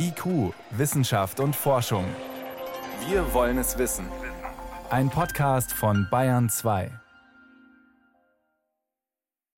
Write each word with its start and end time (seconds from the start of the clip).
IQ, 0.00 0.54
Wissenschaft 0.70 1.40
und 1.40 1.56
Forschung. 1.56 2.04
Wir 3.08 3.34
wollen 3.34 3.58
es 3.58 3.78
wissen. 3.78 4.06
Ein 4.90 5.10
Podcast 5.10 5.72
von 5.72 6.06
Bayern 6.08 6.48
2. 6.48 6.92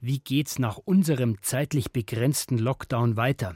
Wie 0.01 0.19
geht's 0.19 0.59
nach 0.59 0.79
unserem 0.79 1.43
zeitlich 1.43 1.93
begrenzten 1.93 2.57
Lockdown 2.57 3.19
weiter? 3.19 3.55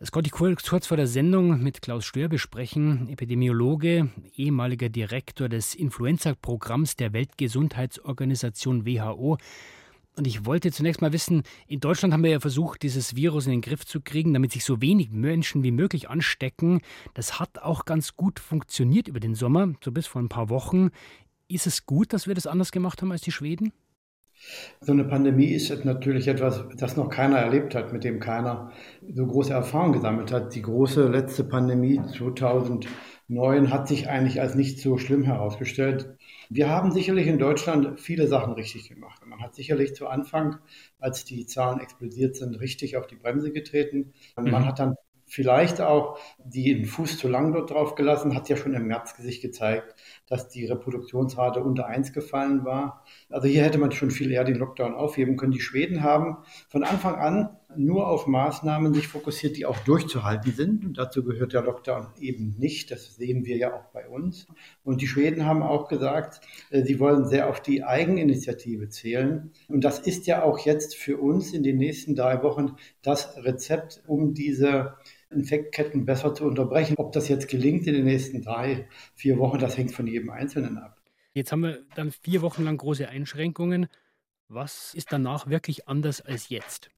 Das 0.00 0.10
konnte 0.10 0.26
ich 0.26 0.32
kurz 0.32 0.88
vor 0.88 0.96
der 0.96 1.06
Sendung 1.06 1.62
mit 1.62 1.82
Klaus 1.82 2.04
Stör 2.04 2.28
besprechen, 2.28 3.08
Epidemiologe, 3.08 4.08
ehemaliger 4.34 4.88
Direktor 4.88 5.48
des 5.48 5.76
Influenza-Programms 5.76 6.96
der 6.96 7.12
Weltgesundheitsorganisation 7.12 8.84
WHO. 8.84 9.38
Und 10.14 10.26
ich 10.26 10.44
wollte 10.44 10.70
zunächst 10.70 11.00
mal 11.00 11.14
wissen, 11.14 11.42
in 11.66 11.80
Deutschland 11.80 12.12
haben 12.12 12.22
wir 12.22 12.30
ja 12.30 12.40
versucht, 12.40 12.82
dieses 12.82 13.16
Virus 13.16 13.46
in 13.46 13.52
den 13.52 13.60
Griff 13.62 13.86
zu 13.86 14.02
kriegen, 14.02 14.34
damit 14.34 14.52
sich 14.52 14.64
so 14.64 14.82
wenig 14.82 15.10
Menschen 15.10 15.62
wie 15.62 15.70
möglich 15.70 16.10
anstecken. 16.10 16.82
Das 17.14 17.40
hat 17.40 17.60
auch 17.60 17.86
ganz 17.86 18.14
gut 18.14 18.38
funktioniert 18.38 19.08
über 19.08 19.20
den 19.20 19.34
Sommer, 19.34 19.72
so 19.82 19.90
bis 19.90 20.06
vor 20.06 20.20
ein 20.20 20.28
paar 20.28 20.50
Wochen. 20.50 20.90
Ist 21.48 21.66
es 21.66 21.86
gut, 21.86 22.12
dass 22.12 22.26
wir 22.26 22.34
das 22.34 22.46
anders 22.46 22.72
gemacht 22.72 23.00
haben 23.00 23.10
als 23.10 23.22
die 23.22 23.32
Schweden? 23.32 23.72
So 24.80 24.92
eine 24.92 25.04
Pandemie 25.04 25.52
ist 25.52 25.84
natürlich 25.84 26.28
etwas, 26.28 26.64
das 26.76 26.96
noch 26.96 27.08
keiner 27.08 27.38
erlebt 27.38 27.74
hat, 27.74 27.92
mit 27.92 28.04
dem 28.04 28.20
keiner 28.20 28.72
so 29.14 29.26
große 29.26 29.52
Erfahrung 29.52 29.92
gesammelt 29.92 30.32
hat. 30.32 30.54
Die 30.54 30.62
große 30.62 31.08
letzte 31.08 31.44
Pandemie 31.44 32.00
2009 32.18 33.70
hat 33.70 33.88
sich 33.88 34.08
eigentlich 34.08 34.40
als 34.40 34.56
nicht 34.56 34.80
so 34.80 34.98
schlimm 34.98 35.22
herausgestellt. 35.22 36.18
Wir 36.54 36.68
haben 36.68 36.92
sicherlich 36.92 37.28
in 37.28 37.38
Deutschland 37.38 37.98
viele 37.98 38.26
Sachen 38.26 38.52
richtig 38.52 38.86
gemacht. 38.90 39.24
Man 39.24 39.40
hat 39.40 39.54
sicherlich 39.54 39.94
zu 39.94 40.06
Anfang, 40.06 40.58
als 40.98 41.24
die 41.24 41.46
Zahlen 41.46 41.80
explodiert 41.80 42.36
sind, 42.36 42.60
richtig 42.60 42.98
auf 42.98 43.06
die 43.06 43.16
Bremse 43.16 43.52
getreten. 43.52 44.12
Man 44.36 44.44
mhm. 44.44 44.66
hat 44.66 44.78
dann 44.78 44.96
vielleicht 45.24 45.80
auch 45.80 46.18
den 46.36 46.84
Fuß 46.84 47.16
zu 47.16 47.26
lang 47.26 47.54
dort 47.54 47.70
drauf 47.70 47.94
gelassen, 47.94 48.34
hat 48.34 48.50
ja 48.50 48.56
schon 48.56 48.74
im 48.74 48.86
März 48.86 49.16
sich 49.16 49.40
gezeigt, 49.40 49.94
dass 50.28 50.50
die 50.50 50.66
Reproduktionsrate 50.66 51.60
unter 51.60 51.86
1 51.86 52.12
gefallen 52.12 52.66
war. 52.66 53.02
Also 53.30 53.48
hier 53.48 53.62
hätte 53.62 53.78
man 53.78 53.90
schon 53.92 54.10
viel 54.10 54.30
eher 54.30 54.44
den 54.44 54.56
Lockdown 54.56 54.94
aufheben 54.94 55.38
können. 55.38 55.52
Die 55.52 55.60
Schweden 55.60 56.02
haben 56.02 56.36
von 56.68 56.84
Anfang 56.84 57.14
an 57.14 57.56
nur 57.76 58.08
auf 58.08 58.26
Maßnahmen 58.26 58.94
sich 58.94 59.08
fokussiert, 59.08 59.56
die 59.56 59.66
auch 59.66 59.78
durchzuhalten 59.78 60.52
sind. 60.52 60.84
Und 60.84 60.98
dazu 60.98 61.24
gehört 61.24 61.52
der 61.52 61.62
Lockdown 61.62 62.08
eben 62.20 62.54
nicht. 62.58 62.90
Das 62.90 63.16
sehen 63.16 63.44
wir 63.44 63.56
ja 63.56 63.74
auch 63.74 63.86
bei 63.92 64.08
uns. 64.08 64.46
Und 64.84 65.00
die 65.00 65.06
Schweden 65.06 65.46
haben 65.46 65.62
auch 65.62 65.88
gesagt, 65.88 66.40
äh, 66.70 66.82
sie 66.82 67.00
wollen 67.00 67.26
sehr 67.26 67.48
auf 67.48 67.60
die 67.60 67.84
Eigeninitiative 67.84 68.88
zählen. 68.88 69.52
Und 69.68 69.84
das 69.84 69.98
ist 69.98 70.26
ja 70.26 70.42
auch 70.42 70.58
jetzt 70.58 70.96
für 70.96 71.18
uns 71.18 71.52
in 71.52 71.62
den 71.62 71.78
nächsten 71.78 72.14
drei 72.14 72.42
Wochen 72.42 72.76
das 73.02 73.36
Rezept, 73.36 74.02
um 74.06 74.34
diese 74.34 74.94
Infektketten 75.30 76.04
besser 76.04 76.34
zu 76.34 76.44
unterbrechen. 76.44 76.94
Ob 76.98 77.12
das 77.12 77.28
jetzt 77.28 77.48
gelingt 77.48 77.86
in 77.86 77.94
den 77.94 78.04
nächsten 78.04 78.42
drei, 78.42 78.88
vier 79.14 79.38
Wochen, 79.38 79.58
das 79.58 79.76
hängt 79.76 79.92
von 79.92 80.06
jedem 80.06 80.30
Einzelnen 80.30 80.78
ab. 80.78 80.98
Jetzt 81.34 81.50
haben 81.50 81.62
wir 81.62 81.82
dann 81.94 82.10
vier 82.10 82.42
Wochen 82.42 82.64
lang 82.64 82.76
große 82.76 83.08
Einschränkungen. 83.08 83.88
Was 84.54 84.92
ist 84.92 85.10
danach 85.14 85.46
wirklich 85.46 85.88
anders 85.88 86.20
als 86.20 86.50
jetzt? 86.50 86.90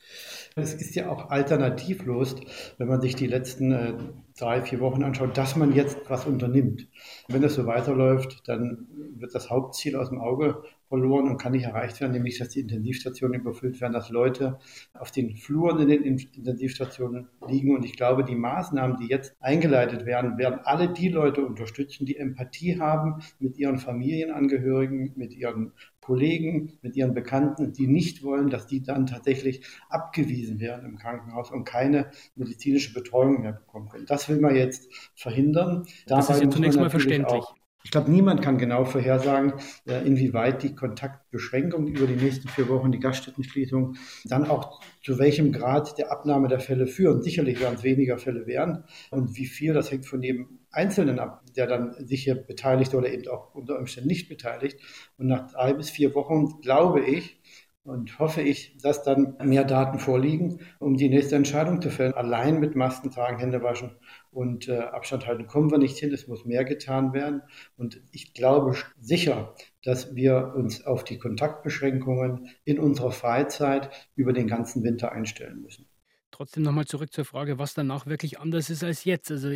Es 0.56 0.74
ist 0.74 0.96
ja 0.96 1.08
auch 1.08 1.30
alternativlos, 1.30 2.34
wenn 2.78 2.88
man 2.88 3.00
sich 3.00 3.14
die 3.14 3.28
letzten 3.28 3.70
äh, 3.70 3.94
drei, 4.36 4.60
vier 4.60 4.80
Wochen 4.80 5.04
anschaut, 5.04 5.38
dass 5.38 5.54
man 5.54 5.72
jetzt 5.72 5.98
was 6.08 6.26
unternimmt. 6.26 6.88
Wenn 7.28 7.44
es 7.44 7.54
so 7.54 7.64
weiterläuft, 7.66 8.42
dann 8.48 8.88
wird 9.14 9.36
das 9.36 9.50
Hauptziel 9.50 9.94
aus 9.94 10.08
dem 10.08 10.20
Auge 10.20 10.64
verloren 10.88 11.28
und 11.28 11.38
kann 11.38 11.52
nicht 11.52 11.64
erreicht 11.64 12.00
werden, 12.00 12.12
nämlich 12.12 12.38
dass 12.38 12.50
die 12.50 12.60
Intensivstationen 12.60 13.40
überfüllt 13.40 13.80
werden, 13.80 13.92
dass 13.92 14.10
Leute 14.10 14.58
auf 14.92 15.10
den 15.10 15.36
Fluren 15.36 15.80
in 15.80 15.88
den 15.88 16.04
Intensivstationen 16.04 17.28
liegen. 17.48 17.74
Und 17.74 17.84
ich 17.84 17.96
glaube, 17.96 18.24
die 18.24 18.36
Maßnahmen, 18.36 18.98
die 18.98 19.08
jetzt 19.08 19.34
eingeleitet 19.40 20.06
werden, 20.06 20.38
werden 20.38 20.60
alle 20.64 20.92
die 20.92 21.08
Leute 21.08 21.44
unterstützen, 21.44 22.06
die 22.06 22.16
Empathie 22.16 22.78
haben 22.78 23.22
mit 23.38 23.58
ihren 23.58 23.78
Familienangehörigen, 23.78 25.12
mit 25.16 25.34
ihren 25.34 25.72
Kollegen, 26.04 26.78
mit 26.82 26.96
ihren 26.96 27.14
Bekannten, 27.14 27.72
die 27.72 27.86
nicht 27.86 28.22
wollen, 28.22 28.50
dass 28.50 28.66
die 28.66 28.82
dann 28.82 29.06
tatsächlich 29.06 29.64
abgewiesen 29.88 30.60
werden 30.60 30.84
im 30.84 30.98
Krankenhaus 30.98 31.50
und 31.50 31.64
keine 31.64 32.10
medizinische 32.36 32.92
Betreuung 32.92 33.40
mehr 33.40 33.52
bekommen 33.52 33.88
können. 33.88 34.04
Das 34.06 34.28
will 34.28 34.38
man 34.38 34.54
jetzt 34.54 34.92
verhindern. 35.14 35.86
Dabei 36.06 36.20
das 36.20 36.30
ist 36.30 36.42
ja 36.42 36.50
zunächst 36.50 36.78
mal 36.78 36.90
verständlich. 36.90 37.42
Auch, 37.42 37.54
ich 37.84 37.90
glaube, 37.90 38.10
niemand 38.10 38.40
kann 38.40 38.56
genau 38.56 38.86
vorhersagen, 38.86 39.52
äh, 39.86 40.04
inwieweit 40.06 40.62
die 40.62 40.74
Kontaktbeschränkung 40.74 41.86
über 41.86 42.06
die 42.06 42.16
nächsten 42.16 42.48
vier 42.48 42.68
Wochen, 42.70 42.90
die 42.90 42.98
Gaststättenschließung, 42.98 43.96
dann 44.24 44.46
auch 44.46 44.80
zu 45.02 45.18
welchem 45.18 45.52
Grad 45.52 45.98
der 45.98 46.10
Abnahme 46.10 46.48
der 46.48 46.60
Fälle 46.60 46.86
führen. 46.86 47.22
Sicherlich 47.22 47.60
werden 47.60 47.74
es 47.74 47.84
weniger 47.84 48.16
Fälle 48.16 48.46
werden. 48.46 48.84
Und 49.10 49.36
wie 49.36 49.44
viel, 49.44 49.74
das 49.74 49.90
hängt 49.90 50.06
von 50.06 50.22
jedem 50.22 50.60
Einzelnen 50.70 51.18
ab, 51.18 51.44
der 51.56 51.66
dann 51.66 51.94
sich 52.06 52.24
hier 52.24 52.34
beteiligt 52.34 52.94
oder 52.94 53.12
eben 53.12 53.28
auch 53.28 53.54
unter 53.54 53.78
Umständen 53.78 54.08
nicht 54.08 54.30
beteiligt. 54.30 54.80
Und 55.18 55.26
nach 55.26 55.52
drei 55.52 55.74
bis 55.74 55.90
vier 55.90 56.14
Wochen 56.14 56.62
glaube 56.62 57.00
ich, 57.00 57.38
und 57.84 58.18
hoffe 58.18 58.40
ich, 58.40 58.76
dass 58.78 59.02
dann 59.02 59.36
mehr 59.44 59.64
Daten 59.64 59.98
vorliegen, 59.98 60.60
um 60.78 60.96
die 60.96 61.10
nächste 61.10 61.36
Entscheidung 61.36 61.82
zu 61.82 61.90
fällen. 61.90 62.14
Allein 62.14 62.58
mit 62.58 62.74
Masken 62.74 63.10
tragen, 63.10 63.38
Hände 63.38 63.62
waschen 63.62 63.90
und 64.30 64.68
äh, 64.68 64.78
Abstand 64.78 65.26
halten 65.26 65.46
kommen 65.46 65.70
wir 65.70 65.78
nicht 65.78 65.98
hin. 65.98 66.12
Es 66.12 66.26
muss 66.26 66.46
mehr 66.46 66.64
getan 66.64 67.12
werden. 67.12 67.42
Und 67.76 68.00
ich 68.10 68.32
glaube 68.32 68.74
sicher, 68.98 69.54
dass 69.82 70.14
wir 70.14 70.54
uns 70.56 70.84
auf 70.86 71.04
die 71.04 71.18
Kontaktbeschränkungen 71.18 72.48
in 72.64 72.78
unserer 72.78 73.12
Freizeit 73.12 73.90
über 74.16 74.32
den 74.32 74.48
ganzen 74.48 74.82
Winter 74.82 75.12
einstellen 75.12 75.60
müssen. 75.60 75.86
Trotzdem 76.30 76.64
nochmal 76.64 76.86
zurück 76.86 77.12
zur 77.12 77.24
Frage, 77.24 77.58
was 77.58 77.74
danach 77.74 78.06
wirklich 78.06 78.40
anders 78.40 78.70
ist 78.70 78.82
als 78.82 79.04
jetzt. 79.04 79.30
Also 79.30 79.50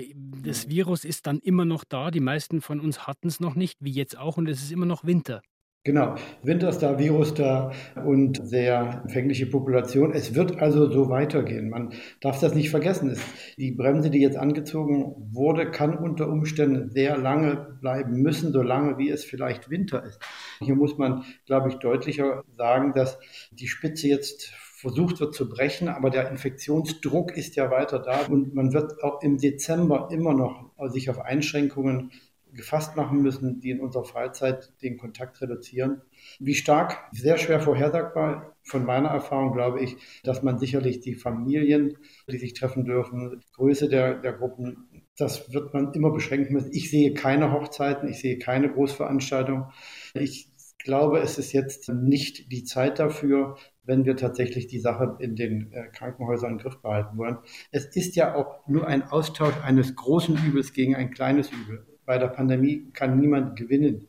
das 0.44 0.68
Virus 0.68 1.04
ist 1.04 1.26
dann 1.26 1.40
immer 1.40 1.64
noch 1.64 1.82
da. 1.82 2.10
Die 2.10 2.20
meisten 2.20 2.60
von 2.60 2.78
uns 2.78 3.06
hatten 3.06 3.26
es 3.26 3.40
noch 3.40 3.56
nicht, 3.56 3.78
wie 3.80 3.90
jetzt 3.90 4.16
auch, 4.16 4.36
und 4.36 4.48
es 4.48 4.62
ist 4.62 4.70
immer 4.70 4.86
noch 4.86 5.04
Winter. 5.04 5.42
Genau, 5.88 6.16
Winter 6.42 6.68
ist 6.68 6.80
da, 6.80 6.98
Virus 6.98 7.32
da 7.32 7.72
und 8.04 8.46
sehr 8.46 9.00
empfängliche 9.04 9.46
Population. 9.46 10.12
Es 10.12 10.34
wird 10.34 10.60
also 10.60 10.90
so 10.90 11.08
weitergehen. 11.08 11.70
Man 11.70 11.94
darf 12.20 12.38
das 12.40 12.54
nicht 12.54 12.68
vergessen. 12.68 13.16
Die 13.56 13.70
Bremse, 13.70 14.10
die 14.10 14.20
jetzt 14.20 14.36
angezogen 14.36 15.14
wurde, 15.32 15.70
kann 15.70 15.96
unter 15.96 16.28
Umständen 16.28 16.90
sehr 16.90 17.16
lange 17.16 17.78
bleiben 17.80 18.20
müssen, 18.20 18.52
so 18.52 18.60
lange 18.60 18.98
wie 18.98 19.08
es 19.08 19.24
vielleicht 19.24 19.70
Winter 19.70 20.04
ist. 20.04 20.20
Hier 20.58 20.74
muss 20.74 20.98
man, 20.98 21.24
glaube 21.46 21.70
ich, 21.70 21.76
deutlicher 21.76 22.44
sagen, 22.58 22.92
dass 22.92 23.18
die 23.50 23.68
Spitze 23.68 24.08
jetzt 24.08 24.52
versucht 24.52 25.20
wird 25.20 25.34
zu 25.34 25.48
brechen, 25.48 25.88
aber 25.88 26.10
der 26.10 26.30
Infektionsdruck 26.30 27.34
ist 27.34 27.56
ja 27.56 27.70
weiter 27.70 27.98
da 27.98 28.26
und 28.26 28.54
man 28.54 28.74
wird 28.74 29.02
auch 29.02 29.22
im 29.22 29.38
Dezember 29.38 30.10
immer 30.12 30.34
noch 30.34 30.70
sich 30.90 31.08
auf 31.08 31.18
Einschränkungen 31.18 32.10
gefasst 32.58 32.96
machen 32.96 33.22
müssen, 33.22 33.60
die 33.60 33.70
in 33.70 33.80
unserer 33.80 34.04
Freizeit 34.04 34.72
den 34.82 34.98
Kontakt 34.98 35.40
reduzieren. 35.40 36.02
Wie 36.38 36.54
stark? 36.54 36.98
Sehr 37.12 37.38
schwer 37.38 37.60
vorhersagbar. 37.60 38.56
Von 38.62 38.84
meiner 38.84 39.08
Erfahrung 39.08 39.52
glaube 39.52 39.80
ich, 39.80 39.96
dass 40.24 40.42
man 40.42 40.58
sicherlich 40.58 41.00
die 41.00 41.14
Familien, 41.14 41.96
die 42.30 42.36
sich 42.36 42.52
treffen 42.52 42.84
dürfen, 42.84 43.40
Größe 43.54 43.88
der, 43.88 44.20
der 44.20 44.34
Gruppen, 44.34 45.06
das 45.16 45.52
wird 45.52 45.72
man 45.72 45.94
immer 45.94 46.10
beschränken 46.10 46.52
müssen. 46.52 46.72
Ich 46.72 46.90
sehe 46.90 47.14
keine 47.14 47.52
Hochzeiten, 47.52 48.08
ich 48.08 48.20
sehe 48.20 48.38
keine 48.38 48.70
Großveranstaltungen. 48.70 49.66
Ich 50.14 50.50
glaube, 50.78 51.20
es 51.20 51.38
ist 51.38 51.52
jetzt 51.52 51.88
nicht 51.88 52.52
die 52.52 52.64
Zeit 52.64 52.98
dafür, 52.98 53.56
wenn 53.84 54.04
wir 54.04 54.16
tatsächlich 54.16 54.66
die 54.66 54.80
Sache 54.80 55.16
in 55.20 55.34
den 55.34 55.72
äh, 55.72 55.88
Krankenhäusern 55.88 56.52
im 56.52 56.58
Griff 56.58 56.80
behalten 56.82 57.16
wollen. 57.16 57.38
Es 57.70 57.86
ist 57.86 58.16
ja 58.16 58.34
auch 58.34 58.66
nur 58.66 58.86
ein 58.86 59.02
Austausch 59.02 59.56
eines 59.62 59.94
großen 59.94 60.36
Übels 60.46 60.72
gegen 60.72 60.94
ein 60.94 61.10
kleines 61.10 61.50
Übel 61.50 61.86
bei 62.08 62.16
der 62.16 62.28
Pandemie 62.28 62.90
kann 62.94 63.20
niemand 63.20 63.54
gewinnen. 63.54 64.08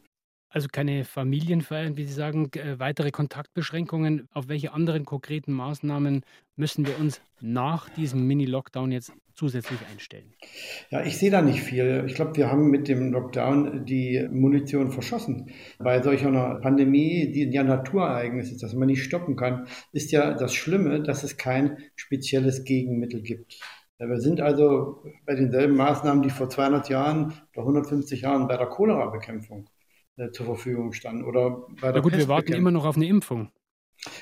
Also 0.51 0.69
keine 0.71 1.03
Familienfeiern, 1.03 1.97
wie 1.97 2.05
Sie 2.05 2.13
sagen, 2.13 2.49
äh, 2.53 2.79
weitere 2.79 3.11
Kontaktbeschränkungen. 3.11 4.29
Auf 4.33 4.47
welche 4.47 4.73
anderen 4.73 5.05
konkreten 5.05 5.51
Maßnahmen 5.51 6.23
müssen 6.55 6.87
wir 6.87 6.97
uns 6.97 7.21
nach 7.41 7.89
diesem 7.89 8.25
Mini-Lockdown 8.25 8.91
jetzt 8.91 9.11
zusätzlich 9.35 9.79
einstellen? 9.91 10.33
Ja, 10.89 11.03
ich 11.03 11.17
sehe 11.17 11.29
da 11.29 11.41
nicht 11.41 11.61
viel. 11.61 12.05
Ich 12.07 12.15
glaube, 12.15 12.35
wir 12.37 12.49
haben 12.49 12.71
mit 12.71 12.87
dem 12.87 13.11
Lockdown 13.11 13.85
die 13.85 14.27
Munition 14.31 14.91
verschossen. 14.91 15.51
Bei 15.77 16.01
solch 16.01 16.25
einer 16.25 16.55
Pandemie, 16.55 17.31
die 17.31 17.43
ja 17.51 17.63
Naturereignis 17.63 18.51
ist, 18.51 18.63
dass 18.63 18.73
man 18.73 18.87
nicht 18.87 19.03
stoppen 19.03 19.35
kann, 19.35 19.67
ist 19.91 20.11
ja 20.11 20.33
das 20.33 20.55
Schlimme, 20.55 21.03
dass 21.03 21.23
es 21.23 21.37
kein 21.37 21.77
spezielles 21.95 22.63
Gegenmittel 22.63 23.21
gibt. 23.21 23.59
Wir 23.99 24.21
sind 24.21 24.39
also 24.39 25.03
bei 25.25 25.35
denselben 25.35 25.75
Maßnahmen, 25.75 26.23
die 26.23 26.29
vor 26.29 26.49
200 26.49 26.87
Jahren 26.87 27.33
oder 27.53 27.63
150 27.63 28.21
Jahren 28.21 28.47
bei 28.47 28.55
der 28.55 28.67
Cholera-Bekämpfung 28.67 29.69
äh, 30.15 30.31
zur 30.31 30.45
Verfügung 30.45 30.93
standen 30.93 31.25
oder 31.25 31.65
bei 31.81 31.91
der 31.91 31.95
Na 31.95 31.99
gut, 31.99 32.17
wir 32.17 32.27
warten 32.29 32.53
immer 32.53 32.71
noch 32.71 32.85
auf 32.85 32.95
eine 32.95 33.07
Impfung. 33.07 33.51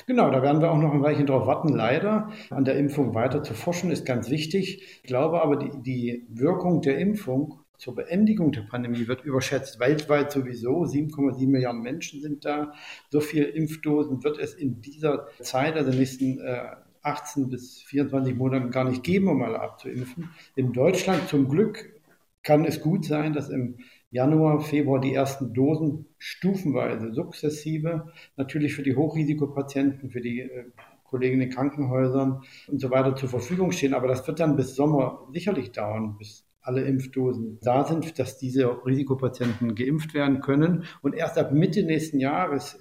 Genau, 0.07 0.31
da 0.31 0.41
werden 0.41 0.61
wir 0.61 0.71
auch 0.71 0.77
noch 0.77 0.91
ein 0.93 1.03
Weilchen 1.03 1.27
drauf 1.27 1.45
warten. 1.45 1.69
Leider 1.69 2.31
an 2.49 2.65
der 2.65 2.75
Impfung 2.77 3.13
weiter 3.13 3.43
zu 3.43 3.53
forschen 3.53 3.91
ist 3.91 4.05
ganz 4.05 4.31
wichtig. 4.31 5.01
Ich 5.03 5.07
glaube 5.07 5.43
aber, 5.43 5.57
die, 5.57 5.71
die 5.83 6.27
Wirkung 6.29 6.81
der 6.81 6.97
Impfung 6.97 7.59
zur 7.77 7.93
Beendigung 7.93 8.51
der 8.51 8.61
Pandemie 8.61 9.07
wird 9.07 9.23
überschätzt. 9.23 9.79
Weltweit 9.79 10.31
sowieso 10.31 10.81
7,7 10.81 11.47
Milliarden 11.47 11.83
Menschen 11.83 12.21
sind 12.21 12.43
da. 12.43 12.73
So 13.11 13.19
viele 13.19 13.45
Impfdosen 13.45 14.23
wird 14.23 14.39
es 14.39 14.55
in 14.55 14.81
dieser 14.81 15.27
Zeit, 15.41 15.75
also 15.75 15.85
in 15.87 15.91
den 15.91 15.99
nächsten 15.99 16.39
äh, 16.39 16.75
18 17.07 17.49
bis 17.49 17.81
24 17.81 18.35
Monaten 18.35 18.69
gar 18.69 18.83
nicht 18.83 19.03
geben, 19.03 19.27
um 19.29 19.41
alle 19.41 19.59
abzuimpfen. 19.59 20.29
In 20.55 20.73
Deutschland 20.73 21.27
zum 21.27 21.47
Glück 21.47 21.93
kann 22.43 22.65
es 22.65 22.81
gut 22.81 23.05
sein, 23.05 23.33
dass 23.33 23.49
im 23.49 23.77
Januar, 24.09 24.61
Februar 24.61 25.01
die 25.01 25.13
ersten 25.13 25.53
Dosen 25.53 26.05
stufenweise, 26.17 27.13
sukzessive, 27.13 28.13
natürlich 28.37 28.73
für 28.73 28.83
die 28.83 28.95
Hochrisikopatienten, 28.95 30.09
für 30.11 30.21
die 30.21 30.41
äh, 30.41 30.65
Kollegen 31.03 31.41
in 31.41 31.49
Krankenhäusern 31.49 32.41
und 32.67 32.79
so 32.79 32.89
weiter 32.89 33.15
zur 33.15 33.29
Verfügung 33.29 33.71
stehen. 33.71 33.93
Aber 33.93 34.07
das 34.07 34.27
wird 34.27 34.39
dann 34.39 34.55
bis 34.55 34.75
Sommer 34.75 35.27
sicherlich 35.31 35.71
dauern, 35.71 36.17
bis 36.17 36.45
alle 36.61 36.81
Impfdosen 36.81 37.59
da 37.61 37.85
sind, 37.85 38.19
dass 38.19 38.37
diese 38.37 38.85
Risikopatienten 38.85 39.73
geimpft 39.75 40.13
werden 40.13 40.41
können. 40.41 40.83
Und 41.01 41.15
erst 41.15 41.37
ab 41.37 41.53
Mitte 41.53 41.83
nächsten 41.83 42.19
Jahres 42.19 42.77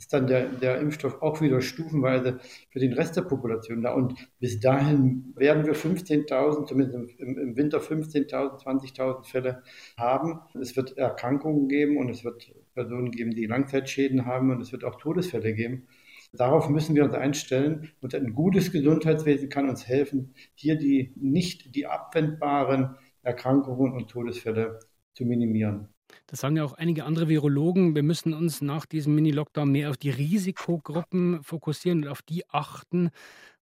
ist 0.00 0.14
dann 0.14 0.26
der, 0.26 0.46
der 0.46 0.80
Impfstoff 0.80 1.20
auch 1.20 1.42
wieder 1.42 1.60
stufenweise 1.60 2.40
für 2.70 2.78
den 2.78 2.94
Rest 2.94 3.18
der 3.18 3.22
Population 3.22 3.82
da. 3.82 3.92
Und 3.92 4.14
bis 4.38 4.58
dahin 4.58 5.34
werden 5.36 5.66
wir 5.66 5.74
15.000, 5.74 6.66
zumindest 6.66 7.20
im, 7.20 7.38
im 7.38 7.56
Winter 7.56 7.80
15.000, 7.80 8.64
20.000 8.64 9.26
Fälle 9.26 9.62
haben. 9.98 10.40
Es 10.58 10.74
wird 10.74 10.96
Erkrankungen 10.96 11.68
geben 11.68 11.98
und 11.98 12.08
es 12.08 12.24
wird 12.24 12.50
Personen 12.72 13.10
geben, 13.10 13.32
die 13.32 13.44
Langzeitschäden 13.44 14.24
haben 14.24 14.50
und 14.50 14.62
es 14.62 14.72
wird 14.72 14.84
auch 14.84 14.96
Todesfälle 14.96 15.52
geben. 15.52 15.86
Darauf 16.32 16.70
müssen 16.70 16.94
wir 16.94 17.04
uns 17.04 17.12
einstellen 17.12 17.90
und 18.00 18.14
ein 18.14 18.32
gutes 18.32 18.72
Gesundheitswesen 18.72 19.50
kann 19.50 19.68
uns 19.68 19.86
helfen, 19.86 20.34
hier 20.54 20.76
die 20.76 21.12
nicht 21.16 21.74
die 21.74 21.86
abwendbaren 21.86 22.96
Erkrankungen 23.22 23.92
und 23.92 24.08
Todesfälle 24.08 24.78
zu 25.12 25.26
minimieren. 25.26 25.90
Das 26.26 26.40
sagen 26.40 26.56
ja 26.56 26.64
auch 26.64 26.74
einige 26.74 27.04
andere 27.04 27.28
Virologen. 27.28 27.94
Wir 27.94 28.02
müssen 28.02 28.34
uns 28.34 28.60
nach 28.60 28.86
diesem 28.86 29.14
Mini-Lockdown 29.14 29.70
mehr 29.70 29.90
auf 29.90 29.96
die 29.96 30.10
Risikogruppen 30.10 31.42
fokussieren 31.42 32.04
und 32.04 32.08
auf 32.08 32.22
die 32.22 32.48
achten. 32.48 33.10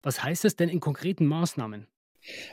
Was 0.03 0.23
heißt 0.23 0.45
das 0.45 0.57
denn 0.57 0.69
in 0.69 0.81
konkreten 0.81 1.27
Maßnahmen? 1.27 1.87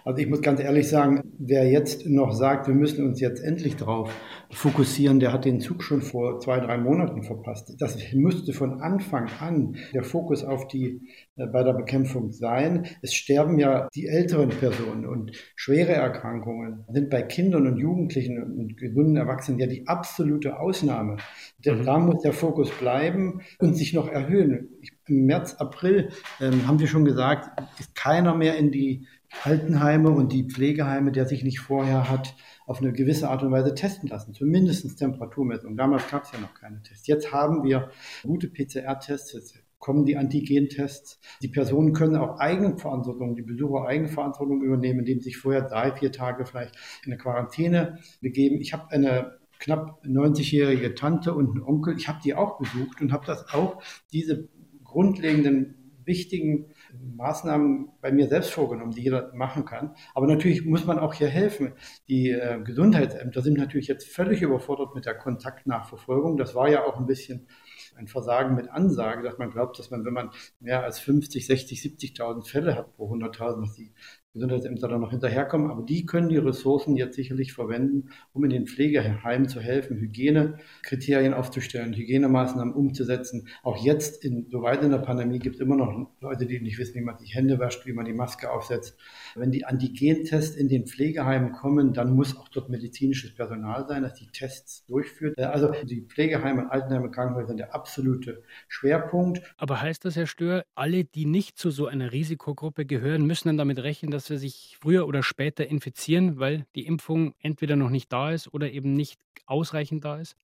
Also 0.04 0.22
ich 0.22 0.28
muss 0.28 0.42
ganz 0.42 0.60
ehrlich 0.60 0.88
sagen, 0.88 1.24
wer 1.38 1.70
jetzt 1.70 2.06
noch 2.06 2.32
sagt, 2.34 2.68
wir 2.68 2.76
müssen 2.76 3.06
uns 3.06 3.20
jetzt 3.20 3.44
endlich 3.44 3.76
darauf 3.76 4.12
fokussieren, 4.52 5.20
der 5.20 5.34
hat 5.34 5.46
den 5.46 5.60
Zug 5.60 5.84
schon 5.84 6.02
vor 6.02 6.40
zwei, 6.40 6.60
drei 6.60 6.78
Monaten 6.78 7.24
verpasst. 7.24 7.76
Das 7.80 7.98
müsste 8.14 8.54
von 8.54 8.82
Anfang 8.82 9.30
an 9.40 9.76
der 9.94 10.04
Fokus 10.04 10.44
auf 10.44 10.68
die 10.68 11.02
äh, 11.38 11.48
bei 11.48 11.64
der 11.64 11.74
Bekämpfung 11.74 12.32
sein. 12.32 12.86
Es 13.02 13.14
sterben 13.14 13.60
ja 13.60 13.88
die 13.96 14.08
älteren 14.08 14.50
Personen 14.50 15.06
und 15.06 15.32
schwere 15.56 15.94
Erkrankungen 15.94 16.86
sind 16.90 17.10
bei 17.10 17.22
Kindern 17.22 17.68
und 17.68 17.78
Jugendlichen 17.78 18.42
und 18.42 18.78
gesunden 18.78 19.18
Erwachsenen 19.18 19.60
ja 19.60 19.68
die 19.68 19.88
absolute 19.88 20.60
Ausnahme. 20.60 21.18
Mhm. 21.66 21.84
Da 21.84 22.00
muss 22.00 22.22
der 22.22 22.34
Fokus 22.34 22.70
bleiben 22.72 23.42
und 23.60 23.76
sich 23.76 23.94
noch 23.94 24.08
erhöhen. 24.08 24.70
Im 25.08 25.26
März, 25.26 25.56
April 25.56 26.10
ähm, 26.42 26.68
haben 26.68 26.80
wir 26.80 26.88
schon 26.88 27.06
gesagt, 27.06 27.50
ist 27.80 27.96
keiner 27.96 28.36
mehr 28.36 28.56
in 28.56 28.72
die 28.72 29.08
Altenheime 29.44 30.10
und 30.10 30.32
die 30.32 30.48
Pflegeheime, 30.48 31.12
der 31.12 31.26
sich 31.26 31.44
nicht 31.44 31.60
vorher 31.60 32.10
hat 32.10 32.36
auf 32.66 32.82
eine 32.82 32.94
gewisse 32.94 33.30
Art 33.30 33.44
und 33.44 33.52
Weise 33.52 33.76
testen 33.76 34.10
lassen, 34.10 34.34
zumindest 34.34 34.98
Temperaturmessung. 34.98 35.78
Damals 35.78 36.10
gab 36.10 36.24
es 36.24 36.32
ja 36.32 36.40
noch 36.40 36.54
keine 36.54 36.82
Tests. 36.82 37.08
Jetzt 37.08 37.32
haben 37.32 37.64
wir 37.64 37.90
gute 38.24 38.48
PCR-Tests, 38.48 39.34
jetzt 39.34 39.66
kommen 39.78 40.06
die 40.06 40.18
Antigen-Tests. 40.18 41.20
Die 41.44 41.48
Personen 41.48 41.94
können 41.94 42.16
auch 42.16 42.40
Eigenverantwortung, 42.40 43.36
die 43.36 43.44
Besucher 43.44 43.86
Eigenverantwortung 43.86 44.64
übernehmen, 44.64 45.00
indem 45.00 45.20
sie 45.20 45.26
sich 45.26 45.38
vorher 45.38 45.62
drei, 45.62 45.92
vier 45.92 46.12
Tage 46.12 46.46
vielleicht 46.46 46.76
in 47.06 47.12
eine 47.12 47.22
Quarantäne 47.22 48.00
begeben. 48.20 48.60
Ich 48.62 48.74
habe 48.74 48.90
eine 48.90 49.38
knapp 49.60 50.04
90-jährige 50.04 50.96
Tante 50.96 51.34
und 51.34 51.52
einen 51.52 51.64
Onkel, 51.64 51.96
ich 51.98 52.08
habe 52.08 52.20
die 52.24 52.34
auch 52.34 52.58
besucht 52.58 53.00
und 53.02 53.12
habe 53.12 53.26
das 53.26 53.54
auch, 53.54 53.82
diese 54.12 54.50
grundlegenden 54.84 55.94
wichtigen 56.06 56.68
Maßnahmen 57.16 57.90
bei 58.02 58.12
mir 58.12 58.28
selbst 58.28 58.52
vorgenommen, 58.52 58.92
die 58.92 59.04
jeder 59.04 59.34
machen 59.34 59.66
kann. 59.66 59.96
Aber 60.14 60.28
natürlich 60.28 60.66
muss 60.66 60.86
man 60.86 61.00
auch 61.00 61.14
hier 61.14 61.28
helfen. 61.28 61.74
Die 62.08 62.30
äh, 62.30 62.62
Gesundheitsämter 62.64 63.42
sind 63.42 63.58
natürlich 63.58 63.88
jetzt 63.88 64.08
völlig 64.08 64.42
überfordert 64.42 64.96
mit 64.96 65.06
der 65.06 65.16
Kontaktnachverfolgung. 65.18 66.38
Das 66.38 66.56
war 66.56 66.70
ja 66.70 66.86
auch 66.86 66.98
ein 66.98 67.06
bisschen 67.06 67.48
ein 67.96 68.08
Versagen 68.08 68.56
mit 68.56 68.70
Ansage, 68.70 69.24
dass 69.24 69.38
man 69.38 69.52
glaubt, 69.52 69.80
dass 69.80 69.92
man, 69.92 70.06
wenn 70.06 70.14
man 70.14 70.32
mehr 70.60 70.84
als 70.84 71.00
50, 71.00 71.46
60, 71.46 71.80
70.000 71.80 72.48
Fälle 72.48 72.76
hat 72.76 72.96
pro 72.96 73.14
100.000, 73.14 73.62
dass 73.62 73.74
die 73.74 73.94
Gesundheitsämter 74.36 74.90
da 74.90 74.98
noch 74.98 75.12
hinterherkommen, 75.12 75.72
aber 75.72 75.84
die 75.84 76.06
können 76.06 76.28
die 76.28 76.38
Ressourcen 76.38 76.98
jetzt 76.98 77.16
sicherlich 77.16 77.54
verwenden, 77.54 78.10
um 78.34 78.44
in 78.44 78.50
den 78.50 78.68
Pflegeheimen 78.68 79.48
zu 79.48 79.62
helfen, 79.62 79.98
Hygienekriterien 79.98 81.34
aufzustellen, 81.34 81.94
Hygienemaßnahmen 81.94 82.74
umzusetzen. 82.74 83.48
Auch 83.64 83.78
jetzt, 83.78 84.26
in, 84.26 84.48
so 84.52 84.62
weit 84.62 84.84
in 84.84 84.92
der 84.92 84.98
Pandemie, 84.98 85.40
gibt 85.40 85.56
es 85.56 85.62
immer 85.62 85.78
noch 85.78 86.12
Leute, 86.20 86.46
die 86.46 86.60
nicht 86.60 86.78
wissen, 86.78 86.96
wie 86.96 87.02
man 87.02 87.18
sich 87.18 87.34
Hände 87.34 87.60
wäscht, 87.60 87.86
wie 87.86 87.94
man 87.94 88.04
die 88.04 88.14
Maske 88.14 88.52
aufsetzt. 88.52 88.98
Wenn 89.36 89.52
die 89.52 89.64
Antigentests 89.64 90.58
in 90.58 90.68
den 90.68 90.86
Pflegeheimen 90.86 91.54
kommen, 91.54 91.94
dann 91.94 92.14
muss 92.14 92.36
auch 92.36 92.50
dort 92.50 92.70
medizinisches 92.70 93.34
Personal 93.36 93.88
sein, 93.88 94.04
das 94.04 94.16
die 94.16 94.28
Tests 94.28 94.86
durchführt. 94.86 95.40
Also 95.40 95.72
die 95.84 96.02
Pflegeheime, 96.02 96.70
Altenheime, 96.72 97.10
Krankenhäuser 97.10 97.48
sind 97.48 97.58
der 97.58 97.74
absolute 97.74 98.44
Schwerpunkt. 98.68 99.42
Aber 99.56 99.82
heißt 99.82 100.04
das, 100.04 100.18
Herr 100.18 100.28
Stör, 100.28 100.66
alle, 100.76 101.06
die 101.06 101.26
nicht 101.26 101.58
zu 101.58 101.72
so 101.72 101.88
einer 101.88 102.12
Risikogruppe 102.12 102.86
gehören, 102.86 103.26
müssen 103.26 103.48
dann 103.48 103.58
damit 103.58 103.80
rechnen, 103.80 104.12
dass 104.12 104.25
dass 104.26 104.32
wir 104.32 104.40
sich 104.40 104.76
früher 104.82 105.08
oder 105.08 105.22
später 105.22 105.68
infizieren, 105.68 106.40
weil 106.40 106.66
die 106.76 106.88
Impfung 106.88 107.36
entweder 107.44 107.76
noch 107.76 107.92
nicht 107.92 108.12
da 108.12 108.32
ist 108.32 108.52
oder 108.52 108.72
eben 108.72 108.94
nicht 108.94 109.20
ausreichend 109.46 110.04
da 110.04 110.18
ist? 110.18 110.36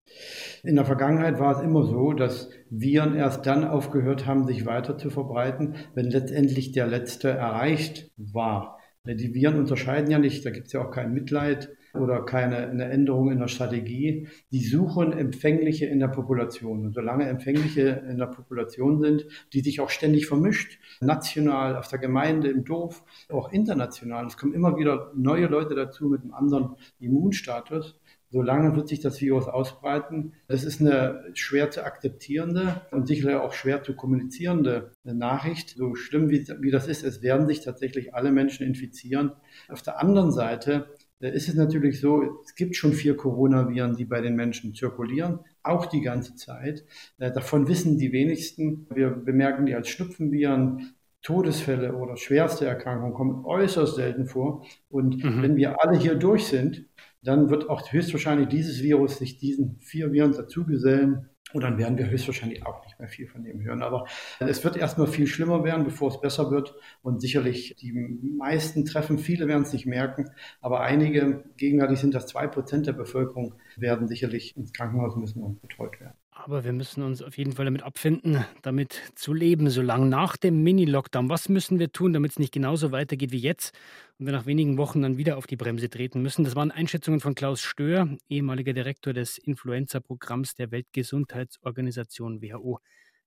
In 0.62 0.76
der 0.76 0.86
Vergangenheit 0.86 1.40
war 1.40 1.58
es 1.58 1.64
immer 1.64 1.84
so, 1.84 2.14
dass 2.14 2.50
Viren 2.70 3.16
erst 3.16 3.48
dann 3.48 3.64
aufgehört 3.64 4.28
haben, 4.28 4.46
sich 4.46 4.68
weiter 4.68 5.00
zu 5.00 5.10
verbreiten, 5.10 5.78
wenn 5.96 6.12
letztendlich 6.12 6.74
der 6.74 6.86
letzte 6.86 7.30
erreicht 7.30 8.12
war. 8.18 8.78
Die 9.04 9.34
Viren 9.34 9.58
unterscheiden 9.58 10.12
ja 10.12 10.20
nicht, 10.20 10.46
da 10.46 10.52
gibt 10.52 10.68
es 10.68 10.74
ja 10.74 10.86
auch 10.86 10.92
kein 10.92 11.12
Mitleid 11.12 11.76
oder 11.96 12.24
keine 12.24 12.58
eine 12.70 12.86
Änderung 12.86 13.32
in 13.32 13.40
der 13.40 13.48
Strategie. 13.48 14.28
Die 14.52 14.64
suchen 14.64 15.12
Empfängliche 15.12 15.88
in 15.88 16.00
der 16.00 16.08
Population. 16.08 16.86
Und 16.86 16.94
solange 16.94 17.28
Empfängliche 17.28 18.04
in 18.08 18.20
der 18.20 18.28
Population 18.28 19.02
sind, 19.02 19.26
die 19.54 19.62
sich 19.62 19.82
auch 19.82 19.90
ständig 19.90 20.28
vermischt, 20.28 20.80
national, 21.02 21.78
auf 21.78 21.88
der 21.88 21.98
Gemeinde, 21.98 22.50
im 22.50 22.64
Dorf, 22.64 23.04
auch 23.30 23.52
international, 23.52 24.28
es 24.28 24.38
kommen 24.38 24.54
immer 24.54 24.78
wieder 24.78 25.12
neue 25.16 25.48
Leute 25.48 25.74
dazu 25.74 26.08
mit 26.08 26.22
einem 26.22 26.36
anderen 26.36 26.76
Immunstatus, 27.00 28.00
Solange 28.32 28.76
wird 28.78 28.88
sich 28.88 29.02
das 29.02 29.20
Virus 29.20 29.48
ausbreiten. 29.48 30.34
Das 30.48 30.64
ist 30.64 30.80
eine 30.80 31.26
schwer 31.34 31.70
zu 31.70 31.84
akzeptierende 31.84 32.82
und 32.92 33.06
sicherlich 33.06 33.36
auch 33.36 33.54
schwer 33.54 33.84
zu 33.84 33.94
kommunizierende 33.94 34.92
Nachricht. 35.04 35.76
So 35.76 35.96
schlimm 35.96 36.30
wie, 36.30 36.48
wie 36.62 36.72
das 36.72 36.88
ist, 36.88 37.04
es 37.04 37.22
werden 37.22 37.46
sich 37.46 37.60
tatsächlich 37.60 38.16
alle 38.16 38.32
Menschen 38.32 38.66
infizieren. 38.66 39.34
Auf 39.68 39.82
der 39.82 40.00
anderen 40.00 40.32
Seite 40.32 40.88
ist 41.20 41.50
es 41.50 41.56
natürlich 41.56 42.00
so, 42.00 42.24
es 42.46 42.56
gibt 42.56 42.78
schon 42.78 42.94
vier 42.94 43.18
Coronaviren, 43.18 43.98
die 43.98 44.06
bei 44.06 44.22
den 44.22 44.36
Menschen 44.36 44.74
zirkulieren, 44.74 45.40
auch 45.62 45.86
die 45.86 46.02
ganze 46.02 46.36
Zeit. 46.36 46.86
Äh, 47.20 47.32
davon 47.32 47.68
wissen 47.68 47.98
die 47.98 48.12
wenigsten. 48.12 48.88
Wir 48.94 49.10
bemerken 49.10 49.66
die 49.66 49.76
als 49.76 49.90
Schnupfenviren. 49.90 50.94
Todesfälle 51.22 51.94
oder 51.94 52.18
schwerste 52.18 52.66
Erkrankungen 52.66 53.14
kommen 53.14 53.46
äußerst 53.46 53.96
selten 53.96 54.26
vor. 54.26 54.66
Und 54.90 55.24
mhm. 55.24 55.44
wenn 55.44 55.56
wir 55.56 55.80
alle 55.84 55.96
hier 55.96 56.16
durch 56.16 56.48
sind, 56.48 56.86
dann 57.24 57.50
wird 57.50 57.70
auch 57.70 57.92
höchstwahrscheinlich 57.92 58.48
dieses 58.50 58.82
Virus 58.82 59.18
sich 59.18 59.38
diesen 59.38 59.80
vier 59.80 60.12
Viren 60.12 60.32
dazugesellen 60.32 61.30
und 61.54 61.64
dann 61.64 61.78
werden 61.78 61.98
wir 61.98 62.10
höchstwahrscheinlich 62.10 62.66
auch 62.66 62.84
nicht 62.86 62.98
mehr 63.00 63.10
viel 63.10 63.28
von 63.28 63.44
dem 63.44 63.62
hören. 63.62 63.84
Aber 63.84 64.08
es 64.40 64.64
wird 64.64 64.78
erstmal 64.78 65.08
viel 65.08 65.28
schlimmer 65.28 65.64
werden, 65.64 65.84
bevor 65.84 66.10
es 66.10 66.22
besser 66.22 66.50
wird. 66.50 66.74
Und 67.02 67.22
sicherlich 67.22 67.76
die 67.80 67.92
meisten 67.92 68.86
treffen, 68.86 69.18
viele 69.18 69.48
werden 69.48 69.64
es 69.64 69.74
nicht 69.74 69.86
merken. 69.86 70.30
Aber 70.62 70.82
einige, 70.82 71.44
gegenwärtig 71.58 72.00
sind 72.00 72.14
das 72.14 72.28
zwei 72.28 72.48
Prozent 72.48 72.88
der 72.88 72.94
Bevölkerung, 72.94 73.56
werden 73.76 74.08
sicherlich 74.08 74.56
ins 74.56 74.74
Krankenhaus 74.74 75.16
müssen 75.16 75.44
und 75.44 75.62
betreut 75.62 76.00
werden. 76.00 76.16
Aber 76.44 76.64
wir 76.64 76.74
müssen 76.74 77.04
uns 77.04 77.22
auf 77.22 77.38
jeden 77.38 77.52
Fall 77.52 77.66
damit 77.66 77.84
abfinden, 77.84 78.44
damit 78.64 79.00
zu 79.14 79.32
leben, 79.32 79.70
so 79.70 79.84
lange 79.84 80.08
nach 80.08 80.38
dem 80.38 80.64
Mini-Lockdown. 80.64 81.30
Was 81.30 81.50
müssen 81.50 81.78
wir 81.78 81.92
tun, 81.92 82.14
damit 82.14 82.32
es 82.32 82.40
nicht 82.40 82.52
genauso 82.52 82.92
weitergeht 82.92 83.32
wie 83.32 83.38
jetzt 83.38 83.78
und 84.18 84.26
wir 84.26 84.34
nach 84.34 84.48
wenigen 84.48 84.80
Wochen 84.80 85.04
dann 85.04 85.18
wieder 85.18 85.38
auf 85.38 85.46
die 85.46 85.56
Bremse 85.56 85.88
treten 85.88 86.24
müssen? 86.24 86.44
Das 86.44 86.56
waren 86.56 86.72
Einschätzungen 86.72 87.20
von 87.20 87.36
Klaus 87.36 87.62
Stör, 87.62 88.18
ehemaliger 88.28 88.74
Direktor 88.74 89.14
des 89.14 89.38
Influenza-Programms 89.38 90.56
der 90.56 90.72
Weltgesundheitsorganisation 90.72 92.42
WHO. 92.42 92.80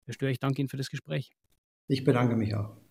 Herr 0.06 0.14
Stör, 0.14 0.30
ich 0.30 0.40
danke 0.40 0.62
Ihnen 0.62 0.68
für 0.68 0.76
das 0.76 0.90
Gespräch. 0.90 1.30
Ich 1.86 2.02
bedanke 2.02 2.34
mich 2.34 2.56
auch. 2.56 2.83